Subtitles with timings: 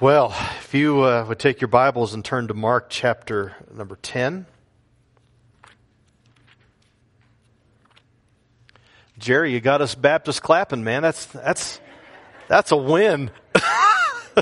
[0.00, 4.46] Well, if you uh, would take your Bibles and turn to Mark chapter number 10.
[9.18, 11.02] Jerry, you got us Baptist clapping, man.
[11.02, 11.82] That's, that's,
[12.48, 13.30] that's a win.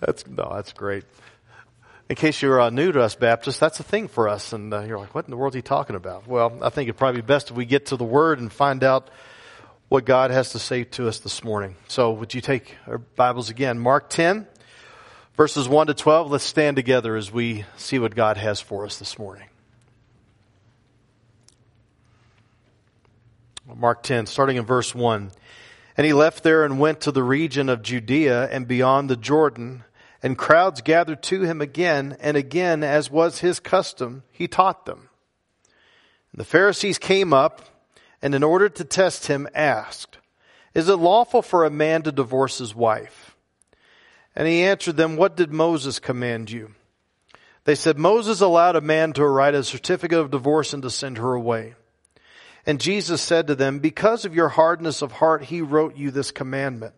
[0.00, 1.04] that's, no, that's great.
[2.10, 4.52] In case you're uh, new to us Baptists, that's a thing for us.
[4.52, 6.26] And uh, you're like, what in the world is he talking about?
[6.26, 8.82] Well, I think it'd probably be best if we get to the Word and find
[8.82, 9.10] out
[9.88, 11.76] what God has to say to us this morning.
[11.86, 13.78] So would you take our Bibles again?
[13.78, 14.46] Mark 10,
[15.36, 16.30] verses 1 to 12.
[16.30, 19.48] Let's stand together as we see what God has for us this morning.
[23.74, 25.30] Mark 10, starting in verse 1.
[25.96, 29.84] And he left there and went to the region of Judea and beyond the Jordan,
[30.22, 35.10] and crowds gathered to him again and again, as was his custom, he taught them.
[36.32, 37.62] And the Pharisees came up
[38.22, 40.18] and in order to test him asked,
[40.74, 43.36] Is it lawful for a man to divorce his wife?
[44.34, 46.74] And he answered them, What did Moses command you?
[47.64, 51.18] They said, Moses allowed a man to write a certificate of divorce and to send
[51.18, 51.74] her away.
[52.64, 56.30] And Jesus said to them, Because of your hardness of heart, he wrote you this
[56.30, 56.94] commandment.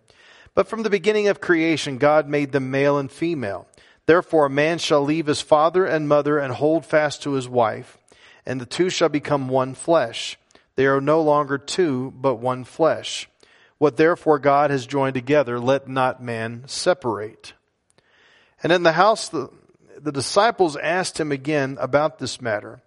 [0.55, 3.67] But from the beginning of creation, God made them male and female.
[4.07, 7.99] Therefore, a man shall leave his father and mother and hold fast to his wife,
[8.47, 10.39] and the two shall become one flesh.
[10.79, 13.29] They are no longer two, but one flesh.
[13.79, 17.53] What therefore God has joined together, let not man separate.
[18.63, 19.51] And in the house, the,
[19.99, 22.81] the disciples asked him again about this matter.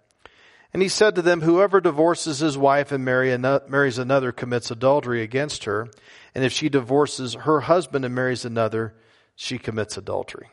[0.72, 5.64] And he said to them, Whoever divorces his wife and marries another commits adultery against
[5.64, 5.90] her.
[6.34, 8.94] And if she divorces her husband and marries another,
[9.36, 10.48] she commits adultery.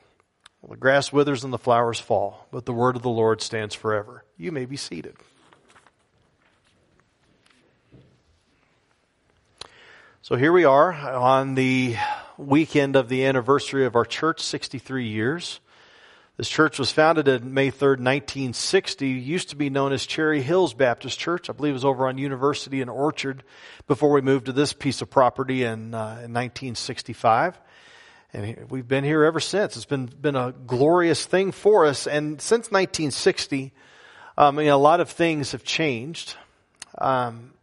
[0.62, 3.76] Well, the grass withers and the flowers fall, but the word of the Lord stands
[3.76, 4.26] forever.
[4.36, 5.16] You may be seated.
[10.30, 11.96] So here we are on the
[12.38, 15.60] weekend of the anniversary of our church, 63 years.
[16.38, 19.10] This church was founded on May 3rd, 1960.
[19.10, 21.50] It Used to be known as Cherry Hills Baptist Church.
[21.50, 23.44] I believe it was over on University and Orchard
[23.88, 27.60] before we moved to this piece of property in, uh, in 1965.
[28.32, 29.78] And we've been here ever since.
[29.78, 32.06] It's been, been a glorious thing for us.
[32.06, 33.74] And since 1960,
[34.38, 36.36] um, I mean, a lot of things have changed.
[37.00, 37.54] Um,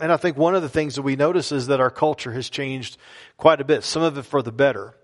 [0.00, 2.48] and I think one of the things that we notice is that our culture has
[2.48, 2.96] changed
[3.36, 4.94] quite a bit, some of it for the better.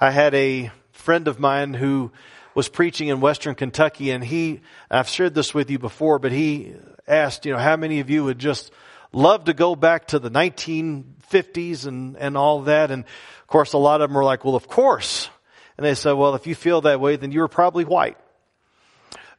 [0.00, 2.12] I had a friend of mine who
[2.54, 4.60] was preaching in Western Kentucky and he,
[4.90, 6.74] I've shared this with you before, but he
[7.06, 8.72] asked, you know, how many of you would just
[9.12, 12.90] love to go back to the 1950s and, and all that?
[12.90, 15.28] And of course, a lot of them were like, well, of course.
[15.76, 18.16] And they said, well, if you feel that way, then you were probably white.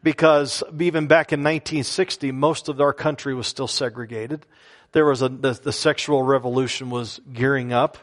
[0.01, 4.45] Because even back in 1960, most of our country was still segregated.
[4.91, 7.97] There was a, the, the sexual revolution was gearing up.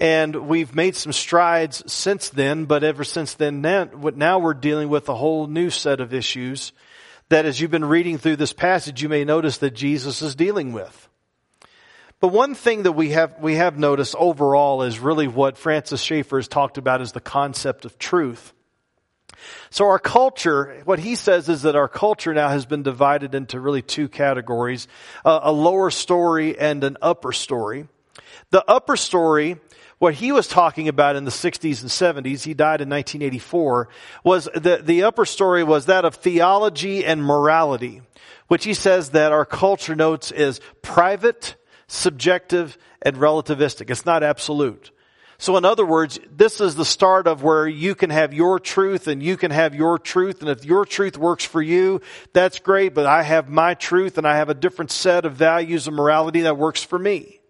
[0.00, 5.08] And we've made some strides since then, but ever since then, now we're dealing with
[5.08, 6.72] a whole new set of issues
[7.28, 10.72] that as you've been reading through this passage, you may notice that Jesus is dealing
[10.72, 11.08] with.
[12.20, 16.38] But one thing that we have, we have noticed overall is really what Francis Schaeffer
[16.38, 18.52] has talked about is the concept of truth.
[19.70, 23.60] So our culture, what he says is that our culture now has been divided into
[23.60, 24.88] really two categories,
[25.24, 27.88] uh, a lower story and an upper story.
[28.50, 29.58] The upper story,
[29.98, 33.88] what he was talking about in the 60s and 70s, he died in 1984,
[34.24, 38.02] was the, the upper story was that of theology and morality,
[38.48, 43.90] which he says that our culture notes is private, subjective, and relativistic.
[43.90, 44.90] It's not absolute.
[45.42, 49.08] So in other words, this is the start of where you can have your truth
[49.08, 50.40] and you can have your truth.
[50.40, 52.00] And if your truth works for you,
[52.32, 52.94] that's great.
[52.94, 56.42] But I have my truth and I have a different set of values and morality
[56.42, 57.40] that works for me.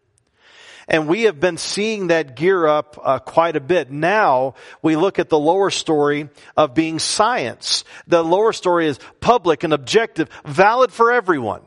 [0.88, 3.90] And we have been seeing that gear up uh, quite a bit.
[3.90, 7.84] Now we look at the lower story of being science.
[8.06, 11.60] The lower story is public and objective, valid for everyone.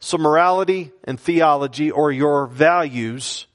[0.00, 3.46] So morality and theology or your values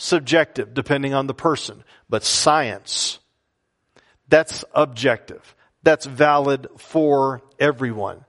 [0.00, 3.18] subjective depending on the person, but science,
[4.28, 5.54] that's objective.
[5.82, 8.24] That's valid for everyone.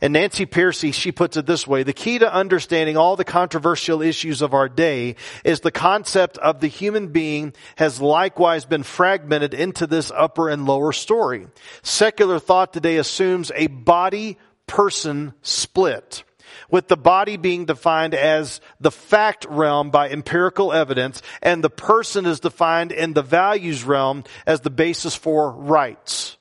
[0.00, 4.02] And Nancy Pearcey, she puts it this way, the key to understanding all the controversial
[4.02, 9.54] issues of our day is the concept of the human being has likewise been fragmented
[9.54, 11.46] into this upper and lower story.
[11.82, 14.36] Secular thought today assumes a body
[14.66, 16.24] person split
[16.70, 22.26] with the body being defined as the fact realm by empirical evidence, and the person
[22.26, 26.36] is defined in the values realm as the basis for rights.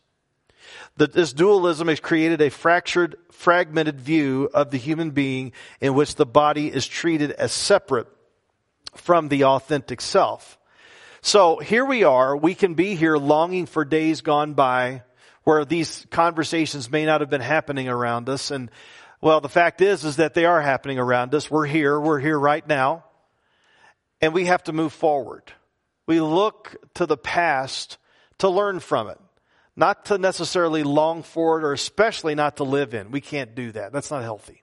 [0.97, 6.15] That this dualism has created a fractured, fragmented view of the human being in which
[6.15, 8.07] the body is treated as separate
[8.95, 10.59] from the authentic self.
[11.21, 12.35] So here we are.
[12.35, 15.03] We can be here longing for days gone by
[15.43, 18.51] where these conversations may not have been happening around us.
[18.51, 18.69] And
[19.23, 21.49] well, the fact is, is that they are happening around us.
[21.49, 21.97] We're here.
[21.97, 23.05] We're here right now.
[24.19, 25.43] And we have to move forward.
[26.05, 27.97] We look to the past
[28.39, 29.17] to learn from it,
[29.77, 33.11] not to necessarily long for it or especially not to live in.
[33.11, 33.93] We can't do that.
[33.93, 34.61] That's not healthy.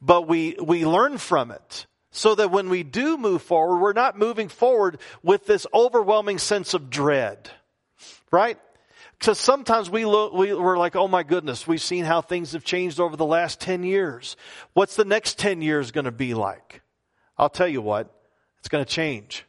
[0.00, 4.16] But we, we learn from it so that when we do move forward, we're not
[4.16, 7.50] moving forward with this overwhelming sense of dread,
[8.30, 8.60] right?
[9.20, 12.64] Because sometimes we look, we, we're like, oh my goodness, we've seen how things have
[12.64, 14.34] changed over the last 10 years.
[14.72, 16.80] What's the next 10 years going to be like?
[17.36, 18.10] I'll tell you what,
[18.60, 19.44] it's going to change.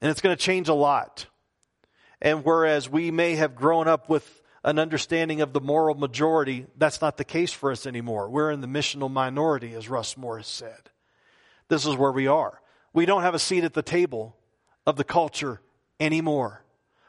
[0.00, 1.26] And it's going to change a lot.
[2.22, 7.00] And whereas we may have grown up with an understanding of the moral majority, that's
[7.00, 8.30] not the case for us anymore.
[8.30, 10.90] We're in the missional minority, as Russ Morris said.
[11.68, 12.60] This is where we are.
[12.92, 14.36] We don't have a seat at the table
[14.86, 15.60] of the culture
[15.98, 16.64] anymore.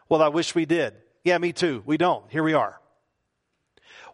[0.09, 0.95] Well, I wish we did.
[1.25, 1.81] Yeah, me too.
[1.87, 2.23] We don't.
[2.29, 2.79] Here we are.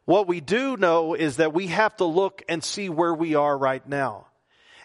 [0.05, 3.55] What we do know is that we have to look and see where we are
[3.55, 4.27] right now.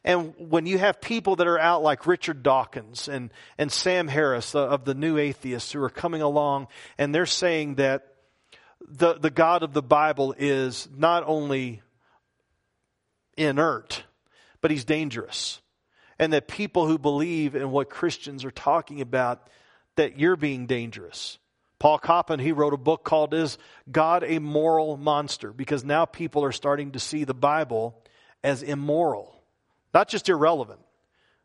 [0.05, 4.57] And when you have people that are out like Richard Dawkins and, and Sam Harris
[4.57, 6.67] uh, of the New Atheists who are coming along
[6.99, 8.15] and they're saying that
[8.87, 11.81] the, the God of the Bible is not only
[13.37, 14.03] inert,
[14.61, 15.61] but he's dangerous.
[16.19, 19.49] And that people who believe in what Christians are talking about,
[19.95, 21.39] that you're being dangerous.
[21.79, 23.59] Paul Copan, he wrote a book called Is
[23.91, 25.53] God a Moral Monster?
[25.53, 28.03] Because now people are starting to see the Bible
[28.43, 29.43] as immoral.
[29.93, 30.81] Not just irrelevant,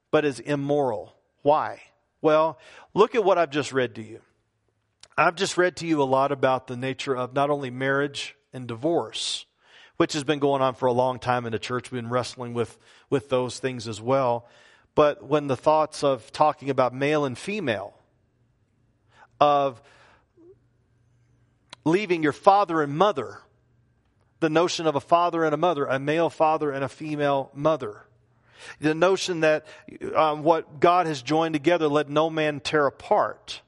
[0.09, 1.15] but as immoral.
[1.41, 1.81] Why?
[2.21, 2.59] Well,
[2.93, 4.21] look at what I've just read to you.
[5.17, 8.67] I've just read to you a lot about the nature of not only marriage and
[8.67, 9.45] divorce,
[9.97, 11.91] which has been going on for a long time in the church.
[11.91, 12.77] We've been wrestling with,
[13.09, 14.47] with those things as well.
[14.95, 17.93] But when the thoughts of talking about male and female,
[19.39, 19.81] of
[21.83, 23.39] leaving your father and mother,
[24.39, 28.05] the notion of a father and a mother, a male father and a female mother.
[28.79, 29.65] The notion that
[30.15, 33.61] um, what God has joined together, let no man tear apart.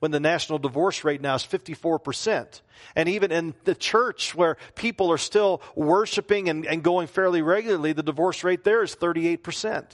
[0.00, 2.60] When the national divorce rate now is 54%.
[2.94, 7.92] And even in the church where people are still worshiping and, and going fairly regularly,
[7.92, 9.84] the divorce rate there is 38%.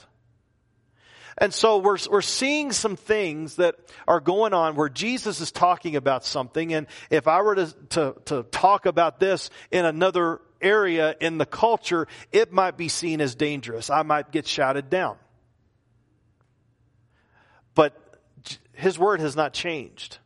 [1.37, 3.75] And so we're, we're seeing some things that
[4.07, 6.73] are going on where Jesus is talking about something.
[6.73, 11.45] And if I were to, to, to talk about this in another area in the
[11.45, 13.89] culture, it might be seen as dangerous.
[13.89, 15.17] I might get shouted down.
[17.73, 17.95] But
[18.73, 20.17] his word has not changed.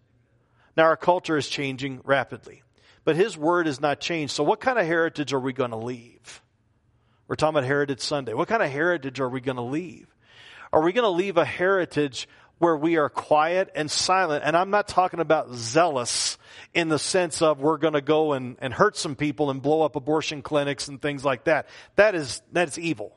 [0.76, 2.64] Now our culture is changing rapidly,
[3.04, 4.34] but his word has not changed.
[4.34, 6.42] So what kind of heritage are we going to leave?
[7.28, 8.34] We're talking about Heritage Sunday.
[8.34, 10.15] What kind of heritage are we going to leave?
[10.76, 12.28] Are we going to leave a heritage
[12.58, 14.44] where we are quiet and silent?
[14.46, 16.38] And I'm not talking about zealous
[16.74, 19.84] in the sense of we're going to go and, and hurt some people and blow
[19.84, 21.70] up abortion clinics and things like that.
[21.96, 23.16] That is, that is evil.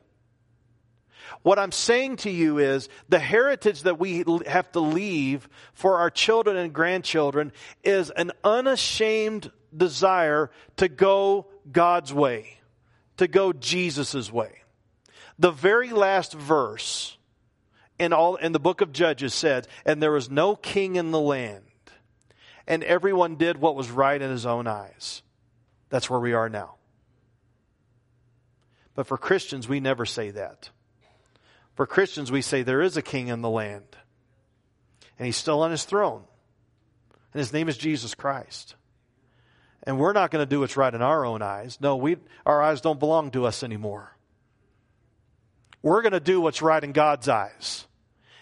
[1.41, 6.09] What I'm saying to you is the heritage that we have to leave for our
[6.09, 7.51] children and grandchildren
[7.83, 12.61] is an unashamed desire to go God's way,
[13.17, 14.61] to go Jesus' way.
[15.37, 17.17] The very last verse
[17.99, 21.19] in all in the book of Judges said, and there was no king in the
[21.19, 21.65] land,
[22.65, 25.21] and everyone did what was right in his own eyes.
[25.89, 26.75] That's where we are now.
[28.95, 30.69] But for Christians, we never say that.
[31.75, 33.97] For Christians, we say there is a king in the land,
[35.17, 36.23] and he's still on his throne,
[37.33, 38.75] and his name is Jesus Christ.
[39.83, 41.79] And we're not going to do what's right in our own eyes.
[41.79, 44.15] No, we, our eyes don't belong to us anymore.
[45.81, 47.87] We're going to do what's right in God's eyes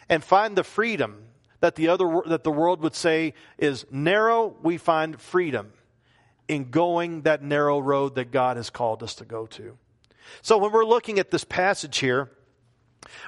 [0.10, 1.24] and find the freedom
[1.60, 5.74] that the other that the world would say is narrow we find freedom
[6.48, 9.78] in going that narrow road that God has called us to go to.
[10.42, 12.30] So when we're looking at this passage here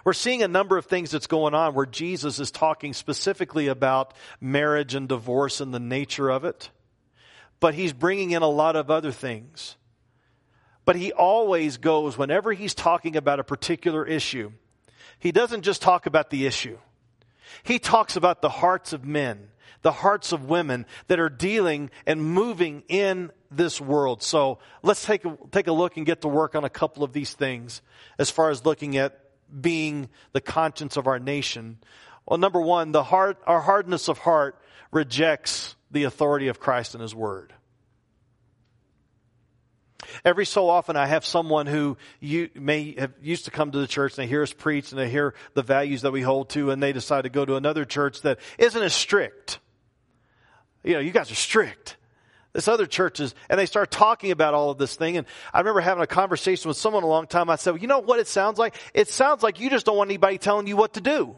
[0.04, 4.14] we're seeing a number of things that's going on where Jesus is talking specifically about
[4.42, 6.70] marriage and divorce and the nature of it.
[7.60, 9.76] But he's bringing in a lot of other things.
[10.86, 14.52] But he always goes whenever he's talking about a particular issue
[15.20, 16.78] he doesn't just talk about the issue.
[17.64, 19.50] He talks about the hearts of men,
[19.82, 24.24] the hearts of women that are dealing and moving in this world.
[24.24, 27.14] So let's take a, take a look and get to work on a couple of
[27.14, 27.82] these things
[28.18, 29.20] as far as looking at
[29.62, 31.80] being the conscience of our nation.
[32.26, 34.62] Well, number one, the heart, our hardness of heart
[34.92, 37.54] rejects the authority of Christ and His Word.
[40.26, 43.88] Every so often, I have someone who you may have used to come to the
[43.88, 46.72] church and they hear us preach and they hear the values that we hold to,
[46.72, 49.60] and they decide to go to another church that isn't as strict.
[50.84, 51.98] You know, you guys are strict.
[52.52, 55.18] This other churches, and they start talking about all of this thing.
[55.18, 57.48] And I remember having a conversation with someone a long time.
[57.48, 58.76] I said, well, you know what it sounds like?
[58.96, 61.36] It sounds like you just don't want anybody telling you what to do.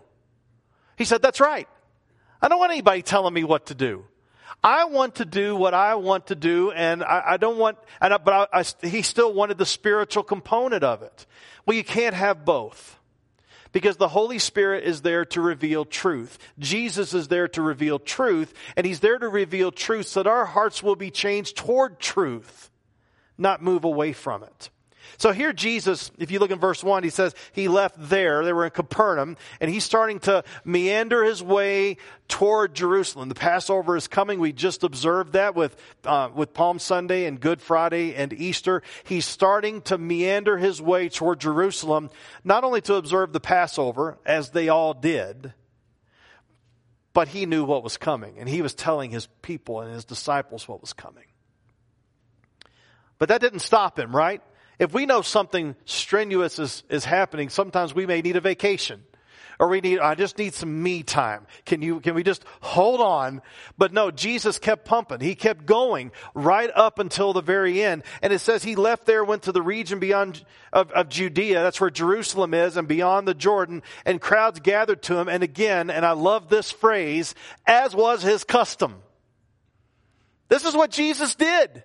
[0.97, 1.67] He said, that's right.
[2.41, 4.05] I don't want anybody telling me what to do.
[4.63, 8.13] I want to do what I want to do, and I, I don't want, and
[8.13, 11.25] I, but I, he still wanted the spiritual component of it.
[11.65, 12.97] Well, you can't have both.
[13.73, 16.37] Because the Holy Spirit is there to reveal truth.
[16.59, 20.45] Jesus is there to reveal truth, and He's there to reveal truth so that our
[20.45, 22.69] hearts will be changed toward truth,
[23.37, 24.69] not move away from it.
[25.17, 28.43] So here Jesus, if you look in verse 1, he says he left there.
[28.43, 33.29] They were in Capernaum and he's starting to meander his way toward Jerusalem.
[33.29, 34.39] The Passover is coming.
[34.39, 38.81] We just observed that with, uh, with Palm Sunday and Good Friday and Easter.
[39.03, 42.09] He's starting to meander his way toward Jerusalem,
[42.43, 45.53] not only to observe the Passover, as they all did,
[47.13, 50.67] but he knew what was coming and he was telling his people and his disciples
[50.67, 51.25] what was coming.
[53.17, 54.41] But that didn't stop him, right?
[54.81, 59.03] If we know something strenuous is, is happening, sometimes we may need a vacation.
[59.59, 61.45] Or we need, I just need some me time.
[61.65, 63.43] Can you, can we just hold on?
[63.77, 65.19] But no, Jesus kept pumping.
[65.19, 68.01] He kept going right up until the very end.
[68.23, 71.61] And it says he left there, went to the region beyond of, of Judea.
[71.61, 73.83] That's where Jerusalem is and beyond the Jordan.
[74.03, 75.29] And crowds gathered to him.
[75.29, 77.35] And again, and I love this phrase,
[77.67, 78.95] as was his custom.
[80.49, 81.83] This is what Jesus did.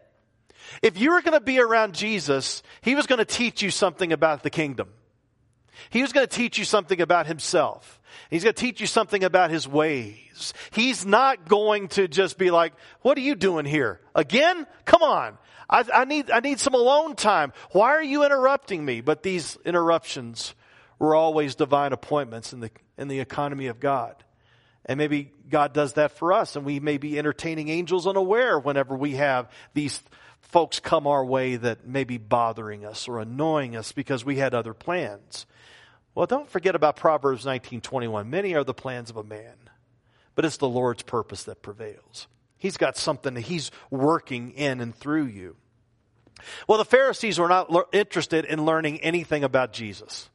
[0.82, 4.12] If you were going to be around Jesus, he was going to teach you something
[4.12, 4.88] about the kingdom.
[5.90, 8.00] He was going to teach you something about himself.
[8.30, 10.54] He's going to teach you something about his ways.
[10.72, 14.00] He's not going to just be like, what are you doing here?
[14.14, 14.66] Again?
[14.84, 15.38] Come on.
[15.68, 17.52] I, I, need, I need some alone time.
[17.72, 19.00] Why are you interrupting me?
[19.00, 20.54] But these interruptions
[20.98, 24.22] were always divine appointments in the, in the economy of God.
[24.86, 28.96] And maybe God does that for us and we may be entertaining angels unaware whenever
[28.96, 30.00] we have these
[30.48, 34.54] folks come our way that may be bothering us or annoying us because we had
[34.54, 35.46] other plans.
[36.14, 38.30] Well, don't forget about Proverbs 19:21.
[38.30, 39.56] Many are the plans of a man,
[40.34, 42.26] but it's the Lord's purpose that prevails.
[42.56, 45.56] He's got something that he's working in and through you.
[46.66, 50.30] Well, the Pharisees were not interested in learning anything about Jesus.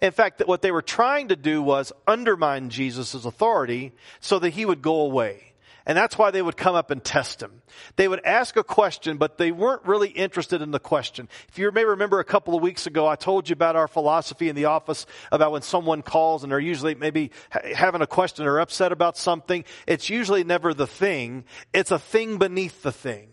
[0.00, 4.64] In fact, what they were trying to do was undermine Jesus' authority so that he
[4.64, 5.49] would go away.
[5.86, 7.62] And that's why they would come up and test him.
[7.96, 11.28] They would ask a question, but they weren't really interested in the question.
[11.48, 14.48] If you may remember a couple of weeks ago, I told you about our philosophy
[14.48, 18.60] in the office about when someone calls and they're usually maybe having a question or
[18.60, 19.64] upset about something.
[19.86, 21.44] It's usually never the thing.
[21.72, 23.28] It's a thing beneath the thing.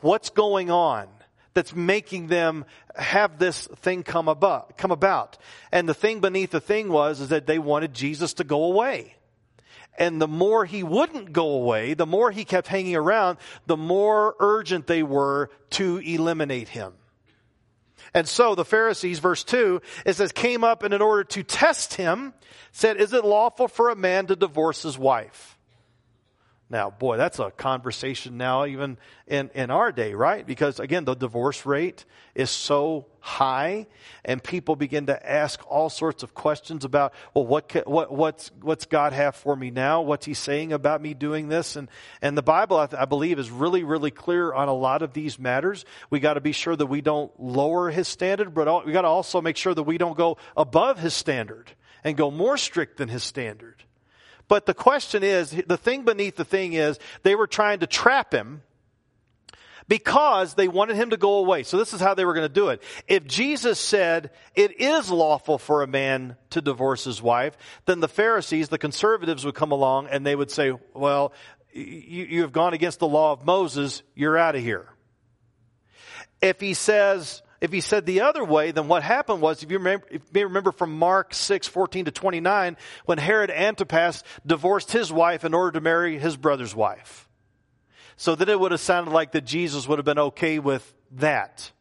[0.00, 1.08] What's going on?
[1.58, 5.38] that's making them have this thing come about, come about.
[5.72, 9.16] And the thing beneath the thing was is that they wanted Jesus to go away.
[9.98, 14.36] And the more he wouldn't go away, the more he kept hanging around, the more
[14.38, 16.94] urgent they were to eliminate him.
[18.14, 21.94] And so the Pharisees, verse 2, it says, came up and in order to test
[21.94, 22.32] him,
[22.72, 25.57] said, Is it lawful for a man to divorce his wife?
[26.70, 30.46] Now, boy, that's a conversation now, even in, in our day, right?
[30.46, 33.86] Because again, the divorce rate is so high,
[34.22, 38.84] and people begin to ask all sorts of questions about, well, what, what what's what's
[38.84, 40.02] God have for me now?
[40.02, 41.74] What's He saying about me doing this?
[41.74, 41.88] And
[42.20, 45.38] and the Bible, I, I believe, is really really clear on a lot of these
[45.38, 45.86] matters.
[46.10, 49.08] We got to be sure that we don't lower His standard, but we got to
[49.08, 51.72] also make sure that we don't go above His standard
[52.04, 53.84] and go more strict than His standard.
[54.48, 58.32] But the question is, the thing beneath the thing is, they were trying to trap
[58.32, 58.62] him
[59.88, 61.62] because they wanted him to go away.
[61.62, 62.82] So this is how they were going to do it.
[63.06, 68.08] If Jesus said it is lawful for a man to divorce his wife, then the
[68.08, 71.32] Pharisees, the conservatives would come along and they would say, well,
[71.72, 74.02] you, you have gone against the law of Moses.
[74.14, 74.88] You're out of here.
[76.40, 79.78] If he says, if he said the other way, then what happened was, if you,
[79.78, 85.12] remember, if you remember from Mark 6, 14 to 29, when Herod Antipas divorced his
[85.12, 87.28] wife in order to marry his brother's wife.
[88.16, 91.72] So then it would have sounded like that Jesus would have been okay with that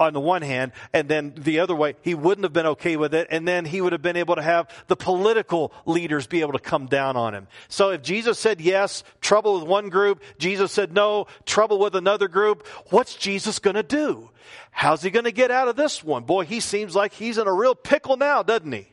[0.00, 3.14] on the one hand, and then the other way, he wouldn't have been okay with
[3.14, 6.54] it, and then he would have been able to have the political leaders be able
[6.54, 7.46] to come down on him.
[7.68, 12.28] So if Jesus said yes, trouble with one group, Jesus said no, trouble with another
[12.28, 14.30] group, what's Jesus gonna do?
[14.70, 16.24] How's he gonna get out of this one?
[16.24, 18.88] Boy, he seems like he's in a real pickle now, doesn't he?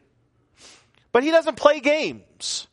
[1.13, 2.67] But he doesn't play games.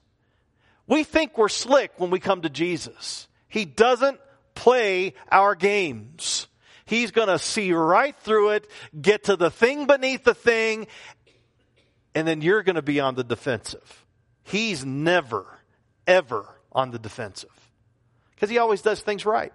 [0.89, 3.29] We think we're slick when we come to Jesus.
[3.49, 4.19] He doesn't
[4.57, 6.49] play our games.
[6.87, 10.87] He's going to see right through it, get to the thing beneath the thing,
[12.15, 14.05] and then you're going to be on the defensive.
[14.45, 15.47] He's never,
[16.07, 17.51] ever on the defensive.
[18.35, 19.53] Because he always does things right.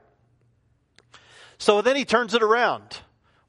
[1.59, 2.99] So then he turns it around.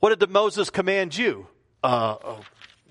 [0.00, 1.46] What did Moses command you?
[1.82, 2.40] Uh, oh,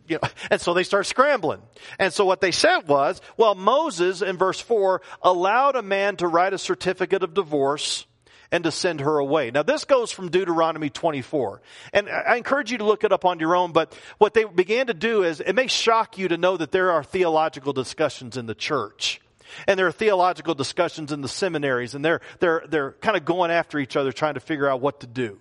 [0.08, 1.62] you know, and so they start scrambling.
[2.00, 6.28] And so what they said was, well, Moses in verse 4 allowed a man to
[6.28, 8.06] write a certificate of divorce
[8.52, 9.52] and to send her away.
[9.52, 11.62] Now this goes from Deuteronomy 24.
[11.94, 14.88] And I encourage you to look it up on your own, but what they began
[14.88, 18.46] to do is, it may shock you to know that there are theological discussions in
[18.46, 19.22] the church.
[19.68, 23.52] And there are theological discussions in the seminaries, and they're, they're, they're kind of going
[23.52, 25.40] after each other trying to figure out what to do.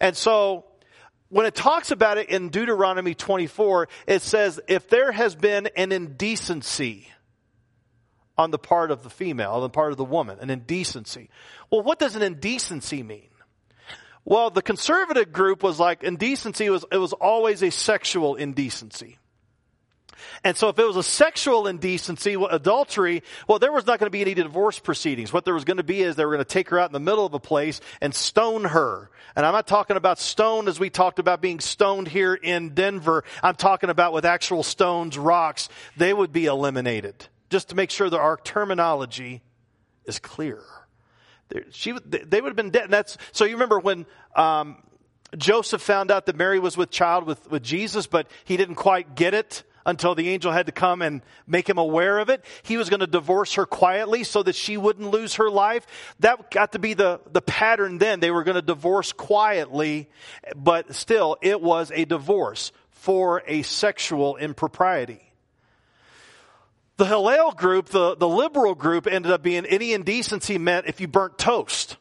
[0.00, 0.64] And so,
[1.28, 5.92] when it talks about it in Deuteronomy 24, it says, if there has been an
[5.92, 7.08] indecency
[8.40, 11.28] on the part of the female, on the part of the woman, an indecency.
[11.70, 13.28] Well, what does an indecency mean?
[14.24, 19.18] Well, the conservative group was like indecency was, it was always a sexual indecency.
[20.42, 24.06] And so if it was a sexual indecency, well, adultery, well, there was not going
[24.06, 25.34] to be any divorce proceedings.
[25.34, 26.94] What there was going to be is they were going to take her out in
[26.94, 29.10] the middle of a place and stone her.
[29.36, 33.24] And I'm not talking about stone as we talked about being stoned here in Denver.
[33.42, 35.68] I'm talking about with actual stones, rocks.
[35.98, 37.26] They would be eliminated.
[37.50, 39.42] Just to make sure that our terminology
[40.04, 40.62] is clear.
[41.70, 42.84] She, they would have been dead.
[42.84, 44.82] And that's, so you remember when, um,
[45.36, 49.14] Joseph found out that Mary was with child with, with Jesus, but he didn't quite
[49.14, 52.44] get it until the angel had to come and make him aware of it.
[52.62, 55.86] He was going to divorce her quietly so that she wouldn't lose her life.
[56.20, 58.20] That got to be the, the pattern then.
[58.20, 60.08] They were going to divorce quietly,
[60.54, 65.29] but still, it was a divorce for a sexual impropriety.
[67.00, 71.08] The Hillel group, the, the liberal group, ended up being any indecency meant if you
[71.08, 71.96] burnt toast.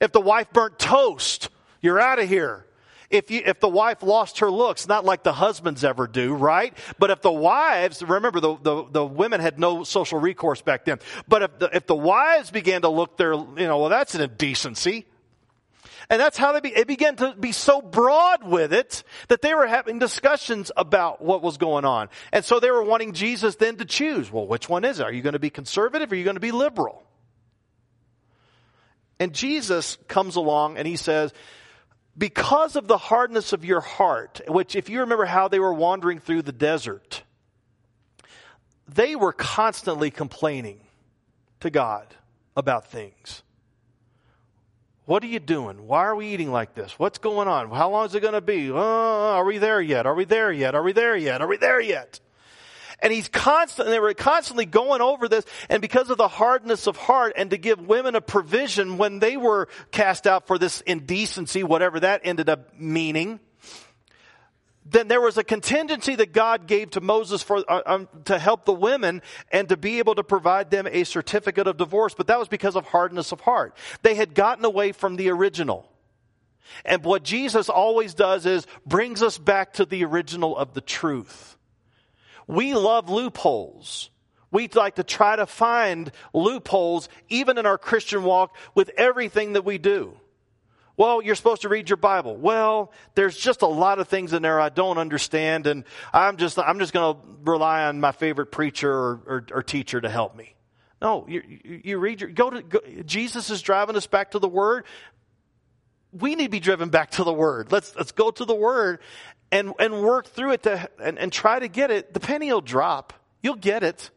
[0.00, 1.48] If the wife burnt toast,
[1.80, 2.66] you're out of here
[3.14, 6.76] if you, if the wife lost her looks, not like the husbands ever do, right?
[6.98, 10.98] But if the wives, remember the, the, the women had no social recourse back then.
[11.28, 14.22] But if the, if the wives began to look their, you know, well, that's an
[14.22, 15.06] indecency.
[16.10, 19.66] And that's how they be, began to be so broad with it that they were
[19.66, 22.08] having discussions about what was going on.
[22.32, 24.30] And so they were wanting Jesus then to choose.
[24.30, 25.04] Well, which one is it?
[25.04, 27.02] Are you going to be conservative or are you going to be liberal?
[29.18, 31.32] And Jesus comes along and he says,
[32.16, 36.20] because of the hardness of your heart, which if you remember how they were wandering
[36.20, 37.22] through the desert,
[38.86, 40.80] they were constantly complaining
[41.60, 42.14] to God
[42.56, 43.42] about things.
[45.06, 45.86] What are you doing?
[45.86, 46.98] Why are we eating like this?
[46.98, 47.70] What's going on?
[47.70, 48.70] How long is it going to be?
[48.70, 50.06] Uh, are we there yet?
[50.06, 50.74] Are we there yet?
[50.74, 51.42] Are we there yet?
[51.42, 52.20] Are we there yet?
[53.00, 55.44] And he's constantly, they were constantly going over this.
[55.68, 59.36] And because of the hardness of heart and to give women a provision when they
[59.36, 63.40] were cast out for this indecency, whatever that ended up meaning,
[64.84, 68.64] then there was a contingency that God gave to Moses for uh, um, to help
[68.64, 72.14] the women and to be able to provide them a certificate of divorce.
[72.14, 73.76] But that was because of hardness of heart.
[74.02, 75.90] They had gotten away from the original.
[76.84, 81.56] And what Jesus always does is brings us back to the original of the truth.
[82.46, 84.10] We love loopholes.
[84.50, 89.64] We like to try to find loopholes even in our Christian walk with everything that
[89.64, 90.16] we do.
[90.96, 92.36] Well, you're supposed to read your Bible.
[92.36, 96.58] Well, there's just a lot of things in there I don't understand, and I'm just
[96.58, 100.36] I'm just going to rely on my favorite preacher or, or, or teacher to help
[100.36, 100.54] me.
[101.02, 101.42] No, you,
[101.84, 104.84] you read your go to go, Jesus is driving us back to the Word.
[106.12, 107.72] We need to be driven back to the Word.
[107.72, 109.00] Let's let's go to the Word
[109.54, 112.60] and, and work through it to, and, and try to get it, the penny will
[112.60, 113.12] drop.
[113.42, 114.10] You'll get it.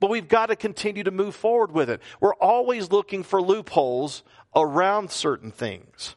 [0.00, 2.00] But we've got to continue to move forward with it.
[2.20, 4.24] We're always looking for loopholes
[4.56, 6.16] around certain things.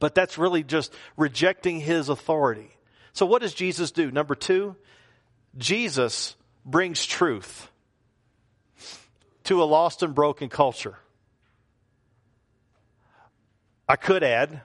[0.00, 2.76] But that's really just rejecting his authority.
[3.12, 4.10] So what does Jesus do?
[4.10, 4.76] Number two,
[5.56, 7.70] Jesus brings truth
[9.44, 10.98] to a lost and broken culture.
[13.88, 14.62] I could add,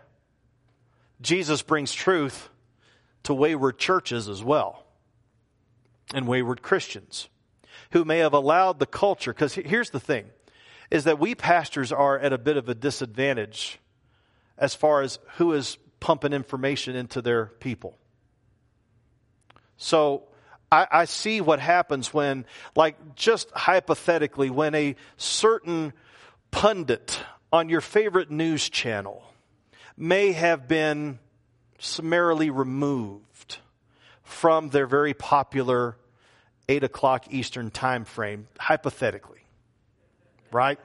[1.22, 2.50] Jesus brings truth
[3.24, 4.86] to wayward churches as well
[6.14, 7.28] and wayward Christians
[7.92, 10.26] who may have allowed the culture, because here's the thing,
[10.90, 13.80] is that we pastors are at a bit of a disadvantage
[14.60, 17.98] as far as who is pumping information into their people.
[19.78, 20.24] So
[20.72, 22.46] I, I see what happens when,
[22.76, 25.94] like, just hypothetically, when a certain
[26.52, 27.20] pundit
[27.52, 29.24] on your favorite news channel
[29.98, 31.20] may have been
[31.80, 33.58] summarily removed
[34.24, 35.98] from their very popular
[36.68, 39.40] 8 o'clock Eastern time frame, hypothetically.
[40.52, 40.80] Right?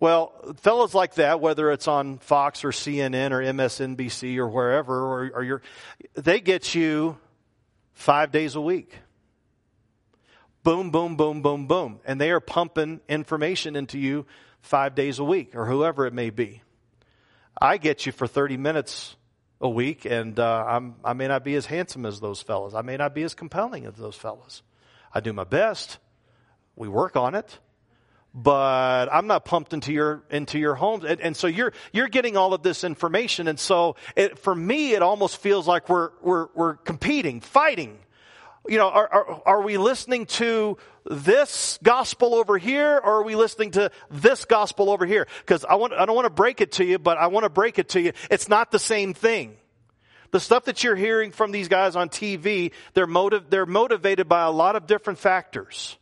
[0.00, 5.30] Well, fellows like that, whether it's on Fox or CNN or MSNBC or wherever, or,
[5.34, 5.62] or you're,
[6.14, 7.18] they get you
[7.94, 8.94] five days a week.
[10.62, 12.00] Boom, boom, boom, boom, boom.
[12.04, 14.26] And they are pumping information into you
[14.60, 16.62] five days a week or whoever it may be.
[17.60, 19.16] I get you for 30 minutes
[19.60, 22.72] a week, and uh, i may not be as handsome as those fellows.
[22.72, 24.62] I may not be as compelling as those fellows.
[25.12, 25.98] I do my best.
[26.76, 27.58] We work on it
[28.34, 32.36] but I'm not pumped into your into your homes, and, and so you're you're getting
[32.36, 36.48] all of this information, and so it, for me, it almost feels like we're we're
[36.54, 37.98] we're competing, fighting.
[38.68, 43.34] You know, are, are, are we listening to this gospel over here, or are we
[43.34, 45.26] listening to this gospel over here?
[45.40, 47.50] Because I want I don't want to break it to you, but I want to
[47.50, 48.12] break it to you.
[48.30, 49.56] It's not the same thing.
[50.30, 54.42] The stuff that you're hearing from these guys on TV, they're motive, they're motivated by
[54.42, 55.97] a lot of different factors.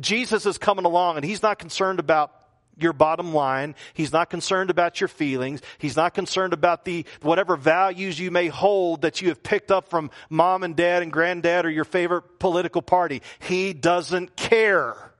[0.00, 2.32] Jesus is coming along and he's not concerned about
[2.76, 3.74] your bottom line.
[3.92, 5.60] He's not concerned about your feelings.
[5.78, 9.88] He's not concerned about the whatever values you may hold that you have picked up
[9.88, 13.22] from mom and dad and granddad or your favorite political party.
[13.38, 15.12] He doesn't care.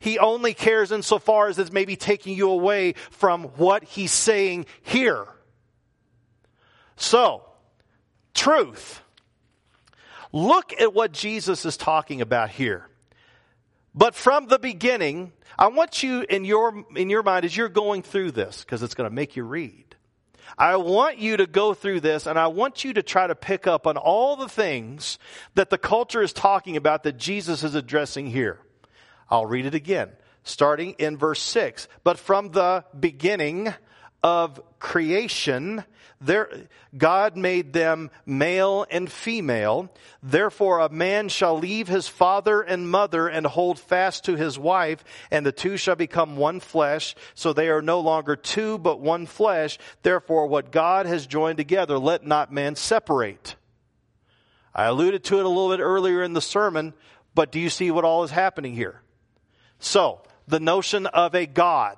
[0.00, 5.26] He only cares insofar as it's maybe taking you away from what he's saying here.
[6.96, 7.44] So,
[8.34, 9.00] truth.
[10.32, 12.88] Look at what Jesus is talking about here.
[13.94, 18.02] But from the beginning, I want you in your, in your mind as you're going
[18.02, 19.92] through this, because it's going to make you read.
[20.56, 23.66] I want you to go through this and I want you to try to pick
[23.66, 25.18] up on all the things
[25.54, 28.58] that the culture is talking about that Jesus is addressing here.
[29.30, 30.10] I'll read it again,
[30.44, 31.88] starting in verse 6.
[32.04, 33.72] But from the beginning
[34.22, 35.84] of creation,
[36.24, 39.92] there, God made them male and female.
[40.22, 45.02] Therefore, a man shall leave his father and mother and hold fast to his wife,
[45.30, 47.14] and the two shall become one flesh.
[47.34, 49.78] So they are no longer two, but one flesh.
[50.02, 53.56] Therefore, what God has joined together, let not man separate.
[54.74, 56.94] I alluded to it a little bit earlier in the sermon,
[57.34, 59.02] but do you see what all is happening here?
[59.78, 61.96] So, the notion of a God,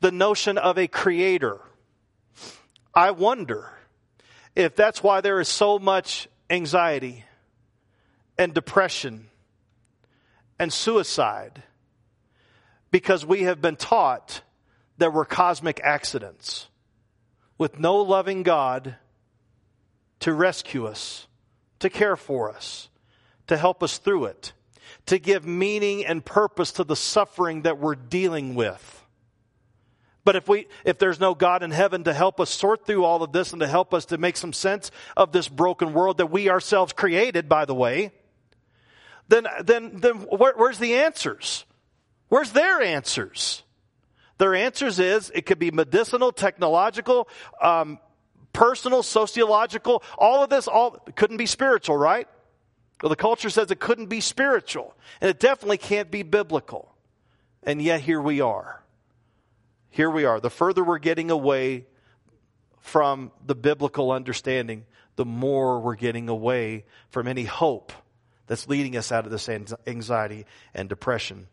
[0.00, 1.60] the notion of a creator,
[2.96, 3.70] I wonder
[4.56, 7.26] if that's why there is so much anxiety
[8.38, 9.28] and depression
[10.58, 11.62] and suicide
[12.90, 14.40] because we have been taught
[14.96, 16.68] that we're cosmic accidents
[17.58, 18.96] with no loving God
[20.20, 21.26] to rescue us,
[21.80, 22.88] to care for us,
[23.46, 24.54] to help us through it,
[25.04, 29.05] to give meaning and purpose to the suffering that we're dealing with.
[30.26, 33.22] But if we, if there's no God in heaven to help us sort through all
[33.22, 36.32] of this and to help us to make some sense of this broken world that
[36.32, 38.10] we ourselves created, by the way,
[39.28, 41.64] then, then, then where, where's the answers?
[42.28, 43.62] Where's their answers?
[44.38, 47.28] Their answers is it could be medicinal, technological,
[47.62, 48.00] um,
[48.52, 50.02] personal, sociological.
[50.18, 52.26] All of this, all couldn't be spiritual, right?
[53.00, 56.92] Well, the culture says it couldn't be spiritual, and it definitely can't be biblical.
[57.62, 58.82] And yet here we are
[59.96, 60.40] here we are.
[60.40, 61.86] The further we're getting away
[62.80, 64.84] from the biblical understanding,
[65.16, 67.92] the more we're getting away from any hope
[68.46, 71.48] that's leading us out of this anxiety and depression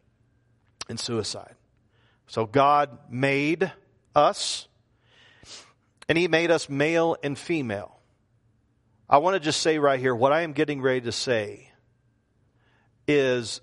[0.90, 1.56] and suicide.
[2.28, 3.72] So God made
[4.14, 4.68] us,
[6.10, 7.98] and He made us male and female.
[9.10, 11.72] I want to just say right here what I am getting ready to say
[13.08, 13.62] is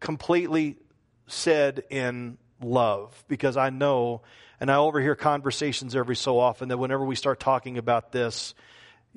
[0.00, 0.78] completely
[1.26, 4.22] said in love because I know,
[4.60, 8.54] and I overhear conversations every so often that whenever we start talking about this,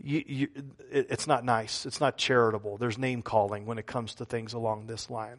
[0.02, 0.48] you, you,
[0.92, 1.86] it, it's not nice.
[1.86, 2.78] It's not charitable.
[2.78, 5.38] There's name calling when it comes to things along this line.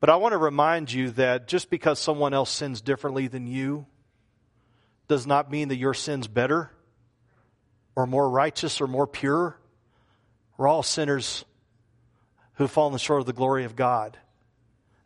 [0.00, 3.86] But I want to remind you that just because someone else sins differently than you
[5.08, 6.70] does not mean that your sin's better
[7.94, 9.58] or more righteous or more pure.
[10.56, 11.44] We're all sinners
[12.54, 14.18] who've fallen short of the glory of God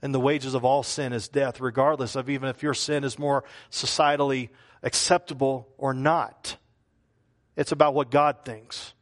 [0.02, 3.18] and the wages of all sin is death, regardless of even if your sin is
[3.18, 4.50] more societally
[4.82, 6.56] acceptable or not.
[7.56, 8.92] It's about what God thinks.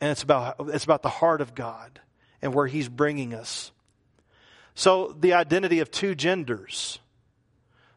[0.00, 2.00] And it's about, it's about the heart of God
[2.40, 3.70] and where He's bringing us.
[4.74, 6.98] So, the identity of two genders.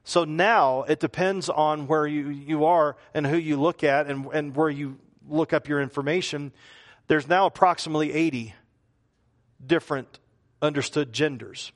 [0.07, 4.27] So now it depends on where you, you are and who you look at and,
[4.31, 6.51] and where you look up your information.
[7.07, 8.53] There's now approximately 80
[9.65, 10.19] different
[10.61, 11.71] understood genders.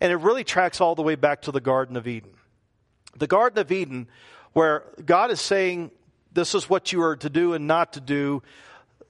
[0.00, 2.32] And it really tracks all the way back to the Garden of Eden.
[3.16, 4.08] The Garden of Eden,
[4.52, 5.90] where God is saying,
[6.32, 8.42] this is what you are to do and not to do.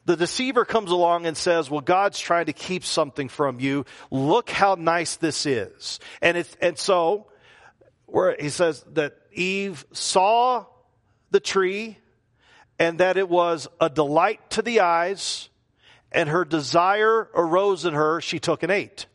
[0.05, 3.87] The deceiver comes along and says, well, God's trying to keep something from you.
[4.11, 6.01] Look how nice this is.
[6.21, 7.29] And it's, and so,
[8.07, 10.67] where he says that Eve saw
[11.31, 11.99] the tree
[12.79, 15.49] and that it was a delight to the eyes
[16.11, 18.21] and her desire arose in her.
[18.21, 19.07] She took and ate.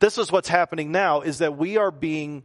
[0.00, 2.44] This is what's happening now is that we are being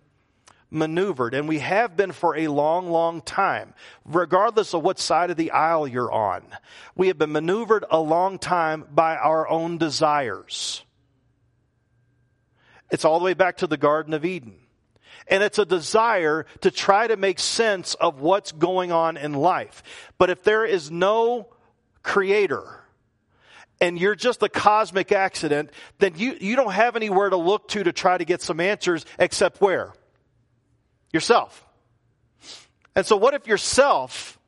[0.71, 3.73] maneuvered and we have been for a long, long time,
[4.05, 6.43] regardless of what side of the aisle you're on.
[6.95, 10.83] We have been maneuvered a long time by our own desires.
[12.89, 14.55] It's all the way back to the Garden of Eden.
[15.27, 19.83] And it's a desire to try to make sense of what's going on in life.
[20.17, 21.47] But if there is no
[22.01, 22.82] creator,
[23.83, 25.69] and you're just a cosmic accident,
[25.99, 29.05] then you, you don't have anywhere to look to to try to get some answers
[29.19, 29.91] except where?
[31.11, 31.65] Yourself.
[32.95, 34.39] And so what if yourself,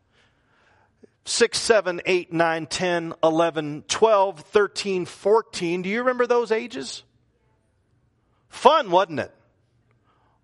[1.26, 7.04] 6, 7, 8, 9, 10, 11, 12, 13, 14, do you remember those ages?
[8.48, 9.36] Fun, wasn't it?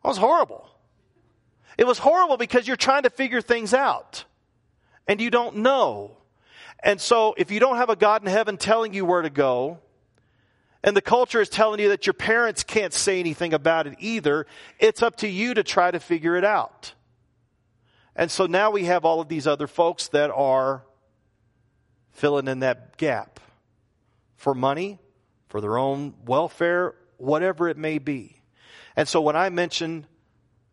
[0.03, 0.67] It was horrible.
[1.77, 4.25] It was horrible because you're trying to figure things out
[5.07, 6.17] and you don't know.
[6.83, 9.79] And so if you don't have a God in heaven telling you where to go,
[10.83, 14.47] and the culture is telling you that your parents can't say anything about it either,
[14.79, 16.93] it's up to you to try to figure it out.
[18.15, 20.83] And so now we have all of these other folks that are
[22.11, 23.39] filling in that gap
[24.35, 24.99] for money,
[25.47, 28.41] for their own welfare, whatever it may be.
[28.95, 30.07] And so when I mention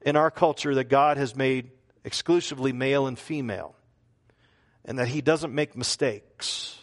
[0.01, 1.71] in our culture that God has made
[2.03, 3.77] exclusively male and female,
[4.89, 6.77] and that He doesn't make mistakes,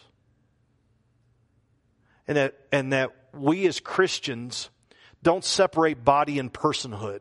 [2.26, 4.70] and that, and that we as Christians
[5.22, 7.20] don't separate body and personhood.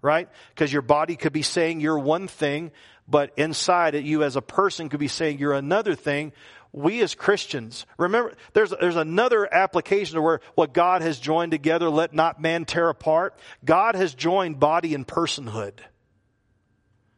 [0.00, 0.28] Right?
[0.50, 2.70] Because your body could be saying you're one thing,
[3.08, 6.32] but inside it, you as a person could be saying you're another thing
[6.74, 11.88] we as Christians, remember, there's, there's another application to where what God has joined together,
[11.88, 13.38] let not man tear apart.
[13.64, 15.74] God has joined body and personhood.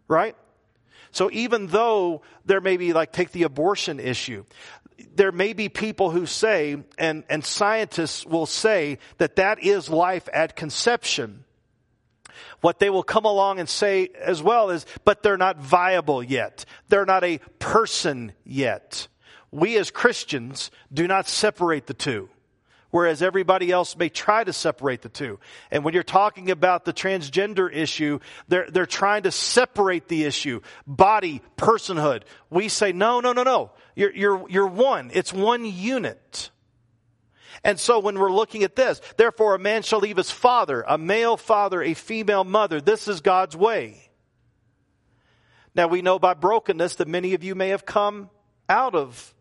[0.09, 0.37] Right?
[1.11, 4.45] So even though there may be, like, take the abortion issue,
[5.15, 10.29] there may be people who say, and, and scientists will say that that is life
[10.33, 11.45] at conception.
[12.61, 16.65] What they will come along and say as well is, but they're not viable yet.
[16.89, 19.09] They're not a person yet
[19.57, 22.29] we as Christians do not separate the two.
[22.97, 25.39] Whereas everybody else may try to separate the two.
[25.71, 30.63] And when you're talking about the transgender issue, they're, they're trying to separate the issue.
[30.87, 32.23] Body, personhood.
[32.49, 33.73] We say, no, no, no, no.
[33.97, 35.11] You're, you're, you're one.
[35.13, 36.49] It's one unit.
[37.63, 40.97] And so when we're looking at this, therefore a man shall leave his father, a
[40.97, 42.81] male father, a female mother.
[42.81, 44.09] This is God's way.
[45.75, 48.31] Now we know by brokenness that many of you may have come
[48.71, 49.35] out of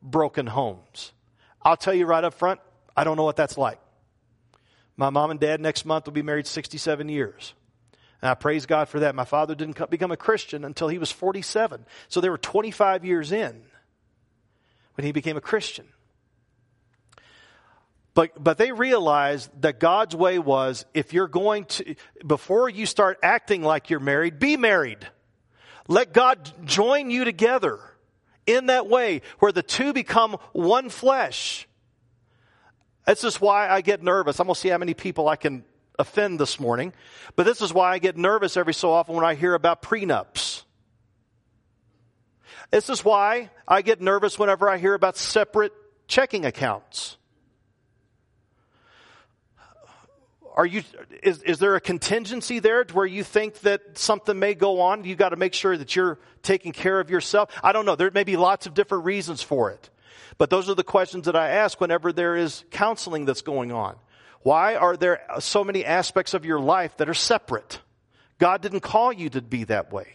[0.00, 1.12] broken homes.
[1.62, 2.58] I'll tell you right up front,
[2.96, 3.80] I don't know what that's like.
[4.96, 7.54] My mom and dad next month will be married 67 years.
[8.22, 9.14] And I praise God for that.
[9.14, 11.86] My father didn't become a Christian until he was 47.
[12.08, 13.62] So they were 25 years in
[14.94, 15.86] when he became a Christian.
[18.12, 21.94] But, but they realized that God's way was if you're going to,
[22.26, 25.08] before you start acting like you're married, be married.
[25.88, 27.80] Let God join you together
[28.46, 31.66] in that way where the two become one flesh.
[33.10, 34.38] This is why I get nervous.
[34.38, 35.64] I'm going to see how many people I can
[35.98, 36.92] offend this morning.
[37.34, 40.62] But this is why I get nervous every so often when I hear about prenups.
[42.70, 45.72] This is why I get nervous whenever I hear about separate
[46.06, 47.16] checking accounts.
[50.54, 50.82] are you
[51.22, 55.14] is, is there a contingency there where you think that something may go on you
[55.14, 58.24] got to make sure that you're taking care of yourself i don't know there may
[58.24, 59.90] be lots of different reasons for it
[60.40, 63.94] but those are the questions that i ask whenever there is counseling that's going on
[64.42, 67.80] why are there so many aspects of your life that are separate
[68.38, 70.06] god didn't call you to be that way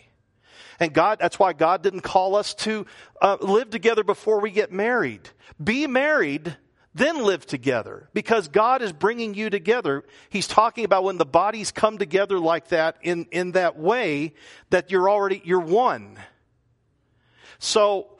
[0.77, 2.85] and God, that's why God didn't call us to
[3.21, 5.21] uh, live together before we get married.
[5.63, 6.57] Be married
[6.95, 10.05] then live together because God is bringing you together.
[10.29, 14.33] He's talking about when the bodies come together like that in, in that way
[14.69, 16.17] that you're already, you're one.
[17.59, 18.17] So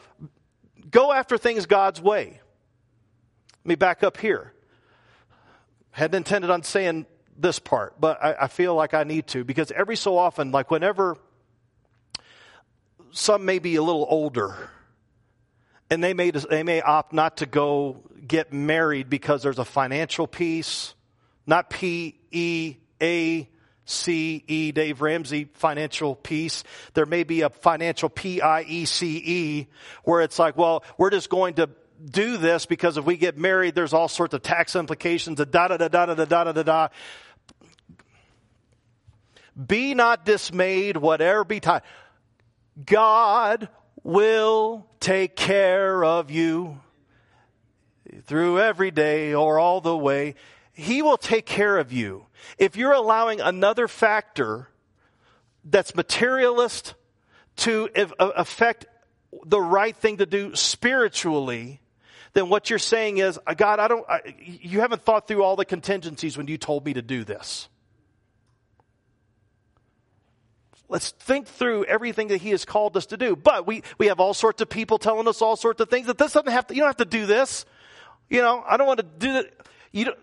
[0.89, 2.39] go after things God's way.
[3.63, 4.53] Let me back up here.
[5.91, 7.05] Hadn't intended on saying
[7.37, 10.71] this part, but I, I feel like I need to because every so often, like
[10.71, 11.17] whenever
[13.11, 14.69] some may be a little older
[15.89, 20.27] and they may, they may opt not to go get married because there's a financial
[20.27, 20.95] piece,
[21.45, 23.49] not P E A
[23.85, 26.63] C E, Dave Ramsey financial piece.
[26.93, 29.67] There may be a financial P I E C E
[30.03, 31.69] where it's like, well, we're just going to
[32.03, 35.77] do this because if we get married, there's all sorts of tax implications, da da
[35.77, 36.87] da da da da da da da.
[39.55, 41.83] Be not dismayed, whatever betide.
[42.85, 43.69] God
[44.03, 46.81] will take care of you
[48.23, 50.35] through every day or all the way.
[50.75, 52.27] He will take care of you.
[52.57, 54.67] If you're allowing another factor
[55.63, 56.93] that's materialist
[57.57, 58.85] to uh, affect
[59.45, 61.79] the right thing to do spiritually,
[62.33, 65.55] then what you're saying is, uh, God, I don't, I, you haven't thought through all
[65.55, 67.69] the contingencies when you told me to do this.
[70.89, 73.37] Let's think through everything that he has called us to do.
[73.37, 76.17] But we, we have all sorts of people telling us all sorts of things that
[76.17, 77.65] this doesn't have to, you don't have to do this.
[78.29, 79.53] You know, I don't want to do that.
[79.91, 80.19] You don't,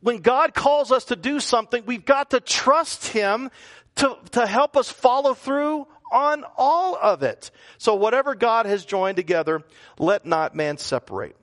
[0.00, 3.50] when God calls us to do something, we've got to trust him
[3.96, 7.50] to, to help us follow through on all of it.
[7.78, 9.62] So whatever God has joined together,
[9.98, 11.36] let not man separate.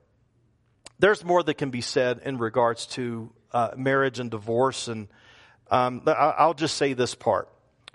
[1.00, 5.08] There's more that can be said in regards to uh, marriage and divorce, and
[5.70, 7.50] um, I'll just say this part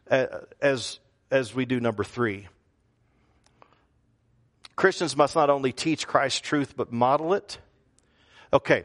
[0.07, 2.48] as, as we do number three.
[4.77, 7.59] Christians must not only teach Christ's truth, but model it.
[8.53, 8.85] Okay,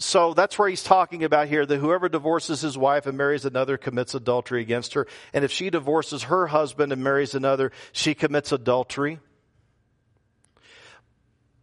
[0.00, 3.76] so that's where he's talking about here that whoever divorces his wife and marries another
[3.76, 5.06] commits adultery against her.
[5.34, 9.20] And if she divorces her husband and marries another, she commits adultery.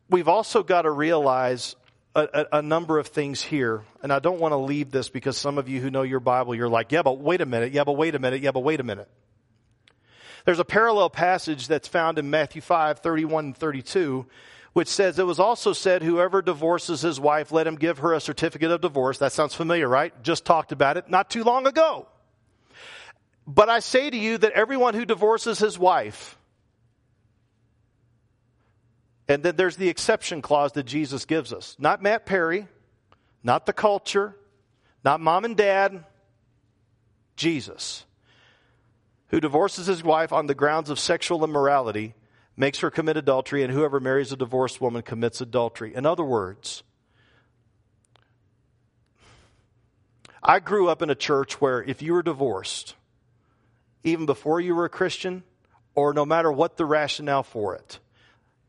[0.07, 1.75] We've also got to realize
[2.15, 5.35] a, a, a, number of things here, and I don't want to leave this because
[5.37, 7.83] some of you who know your Bible, you're like, yeah, but wait a minute, yeah,
[7.83, 9.09] but wait a minute, yeah, but wait a minute.
[10.45, 14.25] There's a parallel passage that's found in Matthew 5, 31 and 32,
[14.77, 18.21] which says, It was also said, whoever divorces his wife, let him give her a
[18.21, 19.17] certificate of divorce.
[19.17, 20.13] That sounds familiar, right?
[20.21, 22.07] Just talked about it not too long ago.
[23.47, 26.37] But I say to you that everyone who divorces his wife,
[29.27, 31.75] and then there's the exception clause that Jesus gives us.
[31.79, 32.67] Not Matt Perry,
[33.41, 34.35] not the culture,
[35.03, 36.03] not mom and dad,
[37.35, 38.05] Jesus,
[39.29, 42.13] who divorces his wife on the grounds of sexual immorality,
[42.57, 45.93] makes her commit adultery, and whoever marries a divorced woman commits adultery.
[45.93, 46.83] In other words,
[50.41, 52.95] I grew up in a church where if you were divorced,
[54.03, 55.43] even before you were a Christian,
[55.93, 57.99] or no matter what the rationale for it,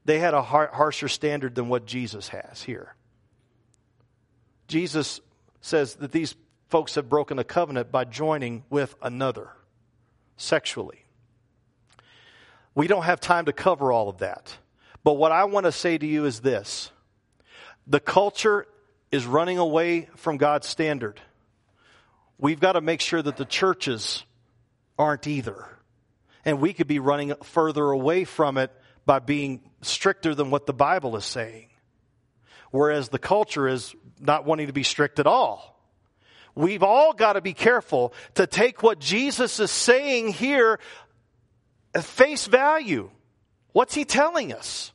[0.05, 2.95] they had a har- harsher standard than what Jesus has here.
[4.67, 5.21] Jesus
[5.61, 6.35] says that these
[6.69, 9.51] folks have broken a covenant by joining with another
[10.37, 11.05] sexually.
[12.75, 14.57] We don't have time to cover all of that.
[15.05, 16.91] But what I want to say to you is this
[17.87, 18.67] the culture
[19.11, 21.21] is running away from God's standard.
[22.39, 24.25] We've got to make sure that the churches
[24.99, 25.67] aren't either.
[26.45, 28.71] And we could be running further away from it
[29.07, 31.69] by being stricter than what the Bible is saying.
[32.71, 35.75] Whereas the culture is not wanting to be strict at all.
[36.55, 40.81] We've all got to be careful to take what Jesus is saying here
[41.95, 43.11] at face value.
[43.73, 44.93] What's he telling us?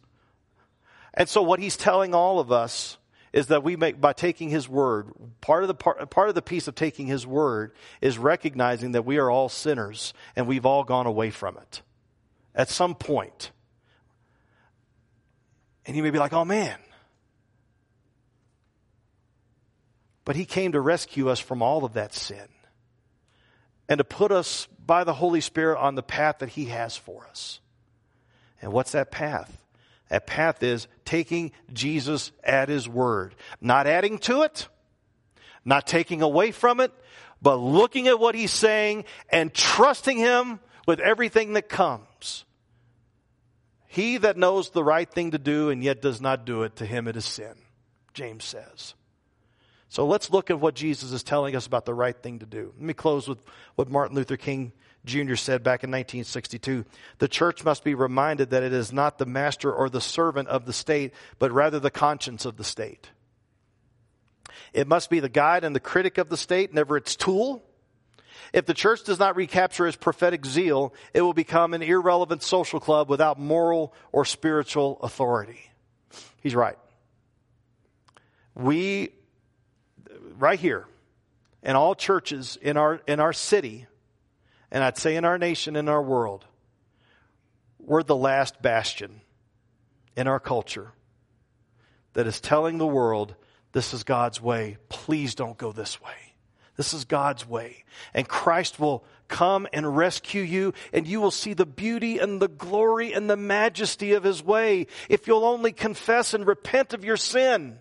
[1.13, 2.97] And so what he's telling all of us
[3.31, 6.41] is that we make by taking his word part of the part, part of the
[6.41, 10.83] piece of taking his word is recognizing that we are all sinners and we've all
[10.83, 11.81] gone away from it
[12.55, 13.51] at some point
[15.85, 16.77] and you may be like, oh man.
[20.25, 22.47] But he came to rescue us from all of that sin
[23.89, 27.25] and to put us by the Holy Spirit on the path that he has for
[27.27, 27.59] us.
[28.61, 29.57] And what's that path?
[30.09, 34.67] That path is taking Jesus at his word, not adding to it,
[35.65, 36.91] not taking away from it,
[37.41, 42.45] but looking at what he's saying and trusting him with everything that comes.
[43.87, 46.85] He that knows the right thing to do and yet does not do it, to
[46.85, 47.53] him it is sin,
[48.13, 48.95] James says.
[49.93, 52.73] So let's look at what Jesus is telling us about the right thing to do.
[52.77, 53.37] Let me close with
[53.75, 54.71] what Martin Luther King
[55.05, 55.35] Jr.
[55.35, 56.83] said back in 1962.
[57.19, 60.65] The church must be reminded that it is not the master or the servant of
[60.65, 63.11] the state, but rather the conscience of the state.
[64.73, 67.63] It must be the guide and the critic of the state, never its tool.
[68.51, 72.79] If the church does not recapture its prophetic zeal, it will become an irrelevant social
[72.79, 75.69] club without moral or spiritual authority.
[76.41, 76.79] He's right.
[78.55, 79.11] We,
[80.37, 80.85] right here,
[81.61, 83.87] in all churches in our, in our city,
[84.71, 86.45] and I'd say in our nation, in our world,
[87.79, 89.21] we're the last bastion
[90.15, 90.91] in our culture
[92.13, 93.35] that is telling the world
[93.71, 94.77] this is God's way.
[94.89, 96.33] Please don't go this way.
[96.75, 97.83] This is God's way.
[98.13, 102.47] And Christ will come and rescue you, and you will see the beauty and the
[102.47, 107.17] glory and the majesty of His way if you'll only confess and repent of your
[107.17, 107.79] sin.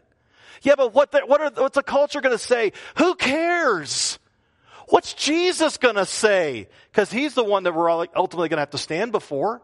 [0.62, 2.72] Yeah, but what the, what are, what's the culture going to say?
[2.96, 4.18] Who cares?
[4.88, 6.68] What's Jesus going to say?
[6.90, 9.60] Because he's the one that we're ultimately going to have to stand before.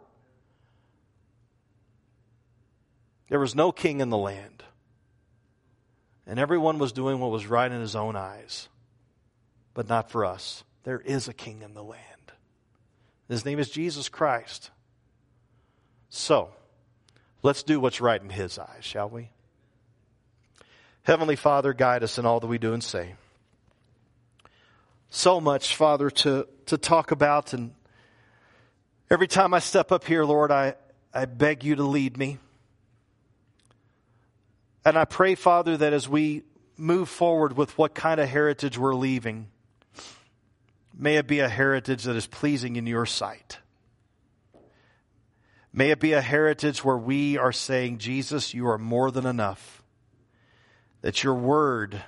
[3.29, 4.65] There was no king in the land.
[6.27, 8.69] And everyone was doing what was right in his own eyes.
[9.75, 10.65] But not for us.
[10.85, 12.03] There is a king in the land.
[13.29, 14.71] His name is Jesus Christ.
[16.09, 16.51] So,
[17.43, 19.31] let's do what's right in his eyes, shall we?
[21.09, 23.15] Heavenly Father, guide us in all that we do and say.
[25.09, 27.55] So much, Father, to, to talk about.
[27.55, 27.73] And
[29.11, 30.75] every time I step up here, Lord, I,
[31.15, 32.37] I beg you to lead me.
[34.85, 36.43] And I pray, Father, that as we
[36.77, 39.49] move forward with what kind of heritage we're leaving,
[40.93, 43.61] may it be a heritage that is pleasing in your sight.
[45.73, 49.78] May it be a heritage where we are saying, Jesus, you are more than enough
[51.09, 52.03] that your word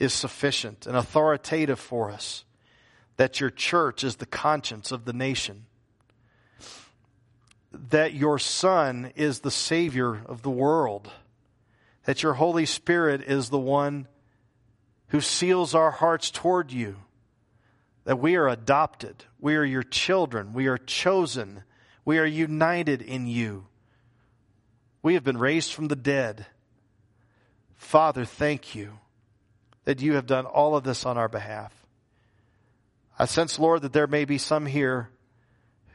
[0.00, 2.44] is sufficient and authoritative for us,
[3.16, 5.66] that your church is the conscience of the nation,
[7.70, 11.12] that your Son is the Savior of the world,
[12.06, 14.08] that your Holy Spirit is the one
[15.10, 16.96] who seals our hearts toward you,
[18.02, 21.62] that we are adopted, we are your children, we are chosen,
[22.04, 23.68] we are united in you.
[25.02, 26.46] We have been raised from the dead
[27.84, 28.98] Father, thank you
[29.84, 31.72] that you have done all of this on our behalf.
[33.18, 35.10] I sense, Lord, that there may be some here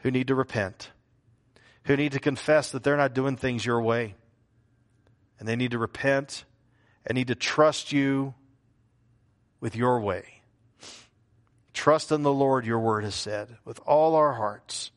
[0.03, 0.91] who need to repent,
[1.85, 4.15] who need to confess that they're not doing things your way.
[5.39, 6.45] And they need to repent
[7.05, 8.35] and need to trust you
[9.59, 10.41] with your way.
[11.73, 14.91] Trust in the Lord, your word has said, with all our hearts,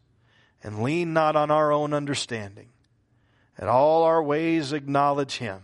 [0.62, 2.68] and lean not on our own understanding.
[3.58, 5.62] In all our ways acknowledge him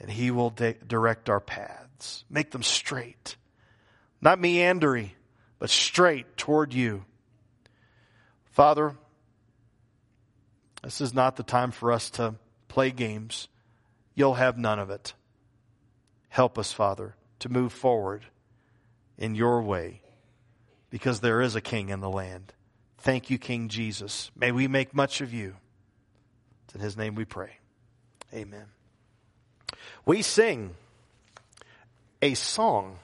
[0.00, 3.36] and He will direct our paths, make them straight.
[4.22, 5.12] Not meandering,
[5.58, 7.04] but straight toward you.
[8.50, 8.96] Father,
[10.82, 12.34] this is not the time for us to
[12.68, 13.48] play games.
[14.14, 15.14] You'll have none of it.
[16.28, 18.24] Help us, Father, to move forward
[19.18, 20.00] in your way
[20.88, 22.54] because there is a king in the land.
[22.98, 24.30] Thank you, King Jesus.
[24.34, 25.56] May we make much of you.
[26.64, 27.58] It's in his name we pray.
[28.32, 28.66] Amen
[30.04, 30.74] we sing
[32.22, 32.98] a song